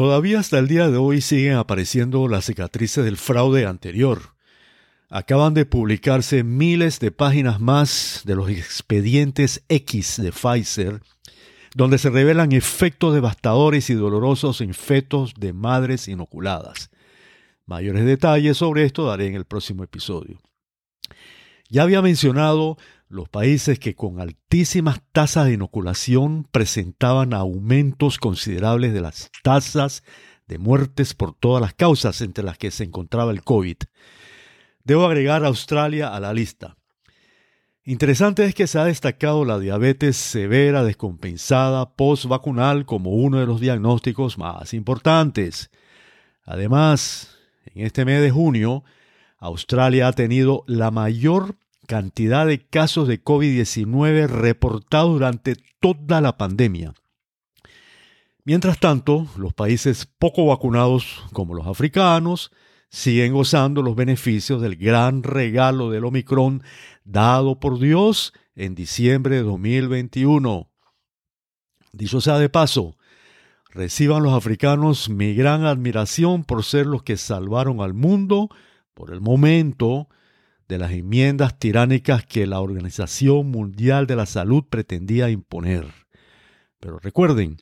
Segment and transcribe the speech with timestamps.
[0.00, 4.34] Todavía hasta el día de hoy siguen apareciendo las cicatrices del fraude anterior.
[5.10, 11.02] Acaban de publicarse miles de páginas más de los expedientes X de Pfizer,
[11.74, 16.88] donde se revelan efectos devastadores y dolorosos en fetos de madres inoculadas.
[17.66, 20.40] Mayores detalles sobre esto daré en el próximo episodio.
[21.68, 22.78] Ya había mencionado
[23.10, 30.04] los países que con altísimas tasas de inoculación presentaban aumentos considerables de las tasas
[30.46, 33.78] de muertes por todas las causas entre las que se encontraba el COVID.
[34.84, 36.76] Debo agregar a Australia a la lista.
[37.82, 43.60] Interesante es que se ha destacado la diabetes severa descompensada post-vacunal como uno de los
[43.60, 45.72] diagnósticos más importantes.
[46.44, 48.84] Además, en este mes de junio,
[49.38, 51.56] Australia ha tenido la mayor
[51.90, 56.94] cantidad de casos de COVID-19 reportados durante toda la pandemia.
[58.44, 62.52] Mientras tanto, los países poco vacunados, como los africanos,
[62.90, 66.62] siguen gozando los beneficios del gran regalo del Omicron
[67.02, 70.70] dado por Dios en diciembre de 2021.
[71.90, 72.96] Dicho sea de paso,
[73.68, 78.48] reciban los africanos mi gran admiración por ser los que salvaron al mundo
[78.94, 80.08] por el momento
[80.70, 85.84] de las enmiendas tiránicas que la Organización Mundial de la Salud pretendía imponer.
[86.78, 87.56] Pero recuerden,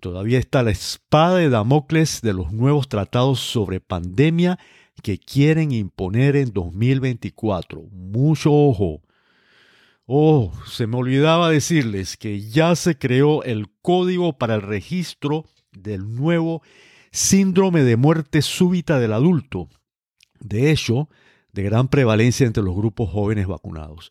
[0.00, 4.58] todavía está la espada de Damocles de los nuevos tratados sobre pandemia
[5.00, 7.82] que quieren imponer en 2024.
[7.92, 9.00] Mucho ojo.
[10.04, 16.16] Oh, se me olvidaba decirles que ya se creó el código para el registro del
[16.16, 16.62] nuevo
[17.12, 19.68] síndrome de muerte súbita del adulto.
[20.40, 21.08] De hecho,
[21.54, 24.10] de gran prevalencia entre los grupos jóvenes vacunados.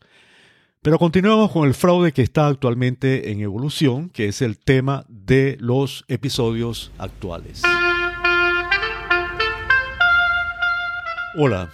[0.81, 5.57] Pero continuamos con el fraude que está actualmente en evolución, que es el tema de
[5.59, 7.61] los episodios actuales.
[11.37, 11.71] Hola,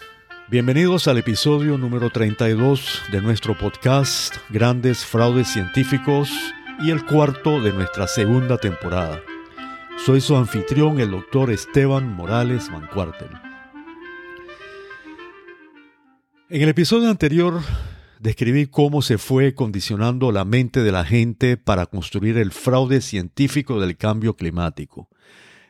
[0.49, 6.31] bienvenidos al episodio número 32 de nuestro podcast Grandes Fraudes Científicos
[6.79, 9.21] y el cuarto de nuestra segunda temporada.
[10.05, 13.48] Soy su anfitrión, el doctor Esteban Morales Mancuartel.
[16.51, 17.61] En el episodio anterior
[18.19, 23.79] describí cómo se fue condicionando la mente de la gente para construir el fraude científico
[23.79, 25.09] del cambio climático.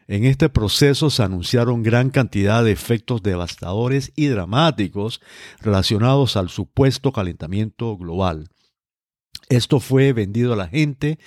[0.07, 5.19] En este proceso se anunciaron gran cantidad de efectos devastadores y dramáticos
[5.59, 8.47] relacionados al supuesto calentamiento global.
[9.49, 11.19] Esto fue vendido a la gente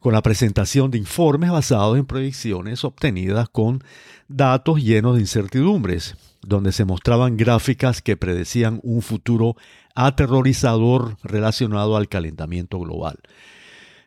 [0.00, 3.84] con la presentación de informes basados en proyecciones obtenidas con
[4.26, 9.56] datos llenos de incertidumbres, donde se mostraban gráficas que predecían un futuro
[9.94, 13.18] aterrorizador relacionado al calentamiento global.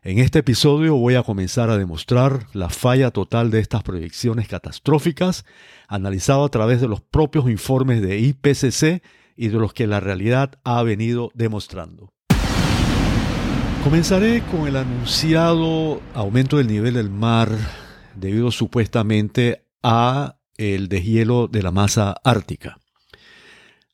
[0.01, 5.45] En este episodio voy a comenzar a demostrar la falla total de estas proyecciones catastróficas,
[5.89, 9.03] analizado a través de los propios informes de IPCC
[9.35, 12.13] y de los que la realidad ha venido demostrando.
[13.83, 17.49] Comenzaré con el anunciado aumento del nivel del mar
[18.16, 22.80] debido supuestamente a el deshielo de la masa ártica.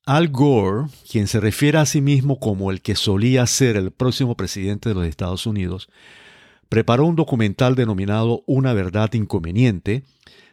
[0.05, 4.35] Al Gore, quien se refiere a sí mismo como el que solía ser el próximo
[4.35, 5.89] presidente de los Estados Unidos,
[6.67, 10.03] preparó un documental denominado Una verdad inconveniente,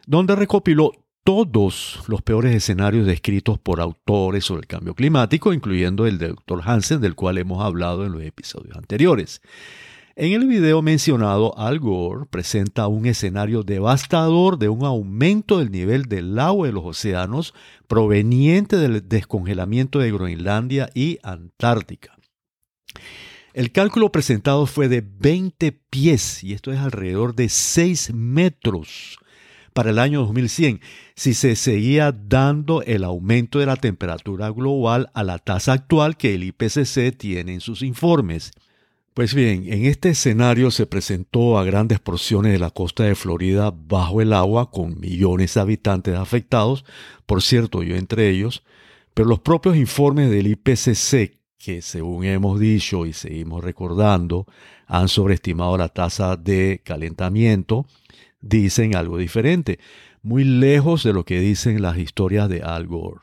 [0.05, 0.91] donde recopiló
[1.23, 6.61] todos los peores escenarios descritos por autores sobre el cambio climático, incluyendo el de Dr.
[6.63, 9.41] Hansen, del cual hemos hablado en los episodios anteriores.
[10.15, 16.03] En el video mencionado, Al Gore presenta un escenario devastador de un aumento del nivel
[16.03, 17.55] del agua de los océanos
[17.87, 22.15] proveniente del descongelamiento de Groenlandia y Antártica.
[23.55, 29.17] El cálculo presentado fue de 20 pies, y esto es alrededor de 6 metros
[29.73, 30.79] para el año 2100,
[31.15, 36.35] si se seguía dando el aumento de la temperatura global a la tasa actual que
[36.35, 38.51] el IPCC tiene en sus informes.
[39.13, 43.71] Pues bien, en este escenario se presentó a grandes porciones de la costa de Florida
[43.71, 46.83] bajo el agua, con millones de habitantes afectados,
[47.27, 48.63] por cierto, yo entre ellos,
[49.13, 54.47] pero los propios informes del IPCC, que según hemos dicho y seguimos recordando,
[54.87, 57.85] han sobreestimado la tasa de calentamiento,
[58.41, 59.77] dicen algo diferente,
[60.23, 63.21] muy lejos de lo que dicen las historias de Al Gore.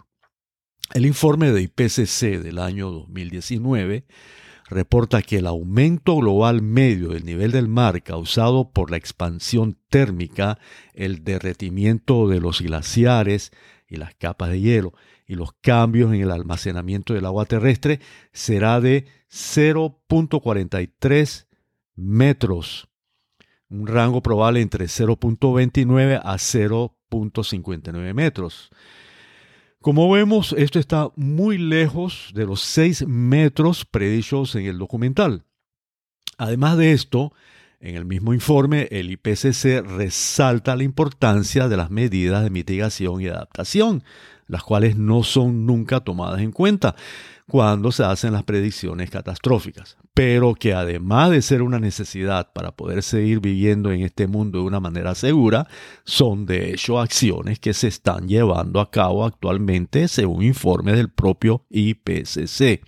[0.95, 4.05] El informe de IPCC del año 2019
[4.71, 10.59] reporta que el aumento global medio del nivel del mar causado por la expansión térmica,
[10.95, 13.53] el derretimiento de los glaciares
[13.89, 14.95] y las capas de hielo
[15.27, 18.01] y los cambios en el almacenamiento del agua terrestre
[18.33, 21.47] será de 0.43
[21.97, 22.91] metros
[23.71, 28.71] un rango probable entre 0.29 a 0.59 metros.
[29.83, 35.45] Como vemos, esto está muy lejos de los 6 metros predichos en el documental.
[36.37, 37.33] Además de esto,
[37.81, 43.29] en el mismo informe, el IPCC resalta la importancia de las medidas de mitigación y
[43.29, 44.05] adaptación,
[44.49, 46.95] las cuales no son nunca tomadas en cuenta
[47.51, 53.03] cuando se hacen las predicciones catastróficas, pero que además de ser una necesidad para poder
[53.03, 55.67] seguir viviendo en este mundo de una manera segura,
[56.05, 61.67] son de hecho acciones que se están llevando a cabo actualmente según informes del propio
[61.71, 62.83] IPCC.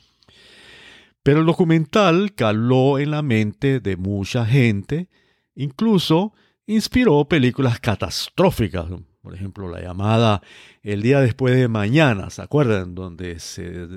[1.23, 5.09] Pero el documental caló en la mente de mucha gente,
[5.55, 6.33] incluso
[6.67, 8.87] inspiró películas catastróficas,
[9.23, 10.43] por ejemplo, la llamada
[10.83, 12.95] El día después de mañana, ¿se acuerdan?
[12.95, 13.89] Donde se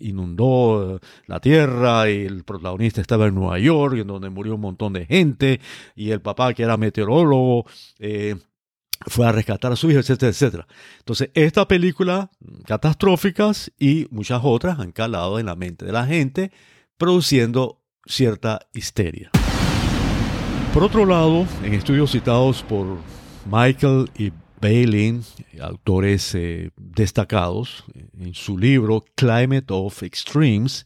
[0.00, 4.92] inundó la tierra y el protagonista estaba en Nueva York, en donde murió un montón
[4.92, 5.60] de gente,
[5.94, 7.64] y el papá, que era meteorólogo,
[8.00, 8.34] eh,
[9.06, 10.66] fue a rescatar a su hijo, etcétera, etcétera.
[10.98, 12.30] Entonces, esta película,
[12.66, 16.50] catastróficas y muchas otras han calado en la mente de la gente,
[16.96, 19.30] produciendo cierta histeria.
[20.74, 22.98] Por otro lado, en estudios citados por
[23.50, 24.30] Michael y
[24.60, 25.20] Bailey,
[25.60, 27.84] autores eh, destacados,
[28.18, 30.84] en su libro Climate of Extremes,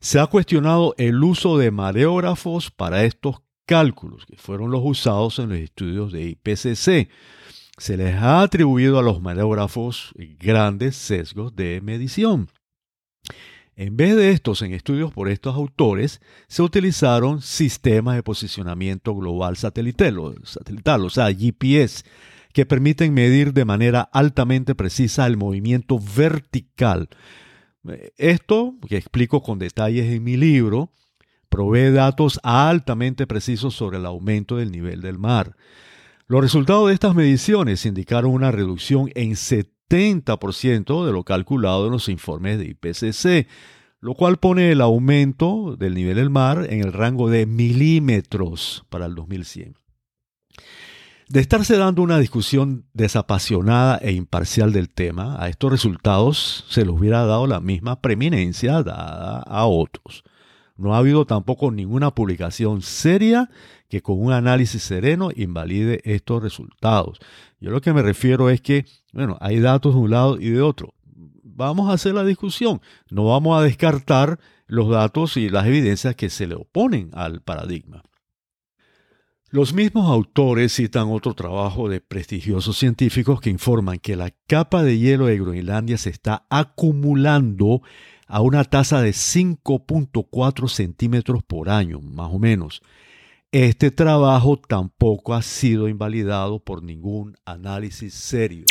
[0.00, 5.50] se ha cuestionado el uso de mareógrafos para estos cálculos, que fueron los usados en
[5.50, 7.08] los estudios de IPCC.
[7.78, 12.48] Se les ha atribuido a los mareógrafos grandes sesgos de medición.
[13.76, 19.56] En vez de estos, en estudios por estos autores, se utilizaron sistemas de posicionamiento global
[19.56, 22.04] satelital, o sea, GPS,
[22.52, 27.08] que permiten medir de manera altamente precisa el movimiento vertical.
[28.16, 30.92] Esto, que explico con detalles en mi libro,
[31.48, 35.56] provee datos altamente precisos sobre el aumento del nivel del mar.
[36.26, 42.08] Los resultados de estas mediciones indicaron una reducción en 70% de lo calculado en los
[42.08, 43.48] informes de IPCC,
[44.00, 49.06] lo cual pone el aumento del nivel del mar en el rango de milímetros para
[49.06, 49.78] el 2100.
[51.28, 56.90] De estarse dando una discusión desapasionada e imparcial del tema, a estos resultados se les
[56.90, 60.22] hubiera dado la misma preeminencia dada a otros.
[60.76, 63.48] No ha habido tampoco ninguna publicación seria
[63.88, 67.18] que con un análisis sereno invalide estos resultados.
[67.60, 70.62] Yo lo que me refiero es que, bueno, hay datos de un lado y de
[70.62, 70.94] otro.
[71.42, 72.80] Vamos a hacer la discusión.
[73.08, 78.02] No vamos a descartar los datos y las evidencias que se le oponen al paradigma.
[79.50, 84.98] Los mismos autores citan otro trabajo de prestigiosos científicos que informan que la capa de
[84.98, 87.82] hielo de Groenlandia se está acumulando
[88.26, 92.82] a una tasa de 5.4 centímetros por año, más o menos.
[93.52, 98.64] Este trabajo tampoco ha sido invalidado por ningún análisis serio.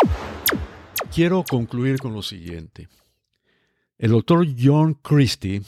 [1.14, 2.90] Quiero concluir con lo siguiente.
[3.98, 5.62] El doctor John Christie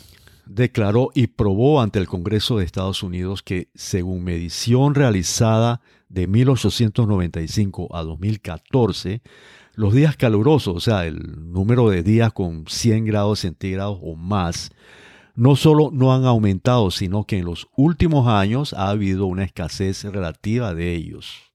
[0.45, 7.95] declaró y probó ante el Congreso de Estados Unidos que, según medición realizada de 1895
[7.95, 9.21] a 2014,
[9.75, 14.71] los días calurosos, o sea, el número de días con 100 grados centígrados o más,
[15.35, 20.03] no solo no han aumentado, sino que en los últimos años ha habido una escasez
[20.05, 21.51] relativa de ellos.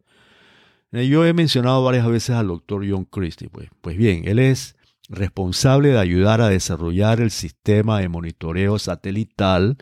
[0.92, 4.76] Eh, yo he mencionado varias veces al doctor John Christie, pues, pues bien, él es
[5.08, 9.76] responsable de ayudar a desarrollar el sistema de monitoreo satelital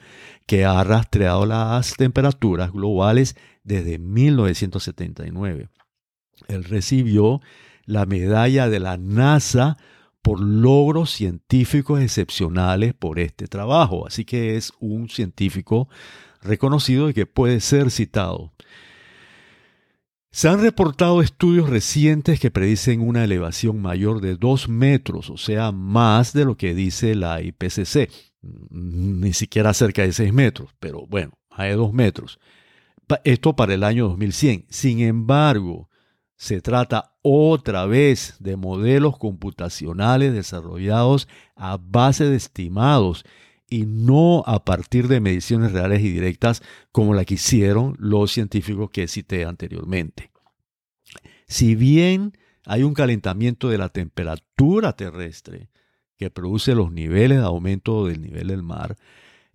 [0.47, 5.69] que ha rastreado las temperaturas globales desde 1979.
[6.47, 7.41] Él recibió
[7.89, 9.79] la medalla de la NASA
[10.21, 14.07] por logros científicos excepcionales por este trabajo.
[14.07, 15.89] Así que es un científico
[16.43, 18.53] reconocido y que puede ser citado.
[20.31, 25.73] Se han reportado estudios recientes que predicen una elevación mayor de 2 metros, o sea,
[25.73, 28.11] más de lo que dice la IPCC.
[28.71, 32.39] Ni siquiera cerca de 6 metros, pero bueno, hay 2 metros.
[33.25, 34.67] Esto para el año 2100.
[34.69, 35.88] Sin embargo,
[36.39, 41.27] se trata otra vez de modelos computacionales desarrollados
[41.57, 43.25] a base de estimados
[43.69, 48.91] y no a partir de mediciones reales y directas como la que hicieron los científicos
[48.91, 50.31] que cité anteriormente.
[51.49, 55.71] Si bien hay un calentamiento de la temperatura terrestre
[56.17, 58.97] que produce los niveles de aumento del nivel del mar,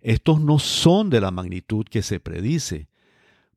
[0.00, 2.88] estos no son de la magnitud que se predice.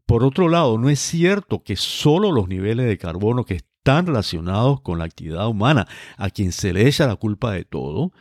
[0.08, 4.80] Por otro lado, no es cierto que solo los niveles de carbono que están relacionados
[4.80, 5.86] con la actividad humana,
[6.16, 8.14] a quien se le echa la culpa de todo,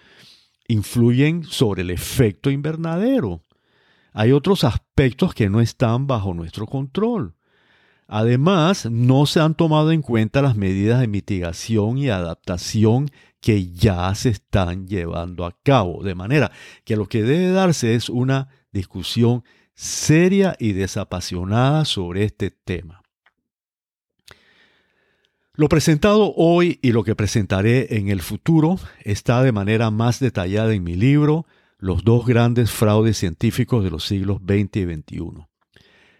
[0.66, 3.44] influyen sobre el efecto invernadero.
[4.12, 7.36] hay otros aspectos que no están bajo nuestro control.
[8.08, 14.12] Además, no se han tomado en cuenta las medidas de mitigación y adaptación que ya
[14.16, 16.02] se están llevando a cabo.
[16.02, 16.50] De manera
[16.84, 19.44] que lo que debe darse es una discusión
[19.76, 23.02] seria y desapasionada sobre este tema.
[25.54, 30.74] Lo presentado hoy y lo que presentaré en el futuro está de manera más detallada
[30.74, 31.46] en mi libro
[31.78, 35.46] Los dos grandes fraudes científicos de los siglos XX y XXI.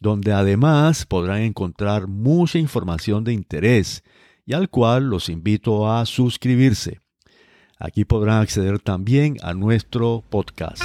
[0.00, 4.02] donde además podrán encontrar mucha información de interés
[4.46, 7.00] y al cual los invito a suscribirse.
[7.78, 10.82] Aquí podrán acceder también a nuestro podcast.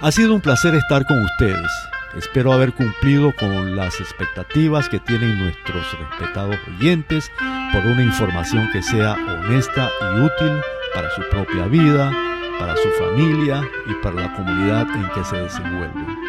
[0.00, 1.70] Ha sido un placer estar con ustedes.
[2.16, 7.30] Espero haber cumplido con las expectativas que tienen nuestros respetados oyentes
[7.72, 10.60] por una información que sea honesta y útil
[10.94, 12.10] para su propia vida,
[12.58, 16.27] para su familia y para la comunidad en que se desenvuelven.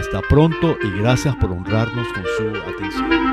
[0.00, 3.29] Hasta pronto y gracias por honrarnos con su atención.